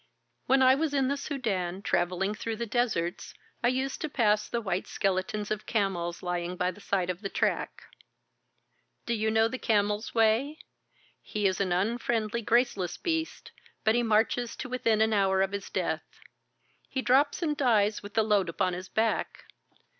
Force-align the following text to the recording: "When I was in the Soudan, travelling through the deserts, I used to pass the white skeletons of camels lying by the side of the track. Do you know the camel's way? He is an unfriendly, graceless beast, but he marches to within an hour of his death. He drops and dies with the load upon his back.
"When 0.47 0.63
I 0.63 0.73
was 0.73 0.95
in 0.95 1.09
the 1.09 1.15
Soudan, 1.15 1.83
travelling 1.83 2.33
through 2.33 2.55
the 2.55 2.65
deserts, 2.65 3.35
I 3.63 3.67
used 3.67 4.01
to 4.01 4.09
pass 4.09 4.49
the 4.49 4.59
white 4.59 4.87
skeletons 4.87 5.51
of 5.51 5.67
camels 5.67 6.23
lying 6.23 6.55
by 6.55 6.71
the 6.71 6.81
side 6.81 7.11
of 7.11 7.21
the 7.21 7.29
track. 7.29 7.83
Do 9.05 9.13
you 9.13 9.29
know 9.29 9.47
the 9.47 9.59
camel's 9.59 10.15
way? 10.15 10.57
He 11.21 11.45
is 11.45 11.61
an 11.61 11.71
unfriendly, 11.71 12.41
graceless 12.41 12.97
beast, 12.97 13.51
but 13.83 13.93
he 13.93 14.01
marches 14.01 14.55
to 14.55 14.69
within 14.69 15.01
an 15.01 15.13
hour 15.13 15.43
of 15.43 15.51
his 15.51 15.69
death. 15.69 16.19
He 16.89 17.03
drops 17.03 17.43
and 17.43 17.55
dies 17.55 18.01
with 18.01 18.15
the 18.15 18.23
load 18.23 18.49
upon 18.49 18.73
his 18.73 18.89
back. 18.89 19.43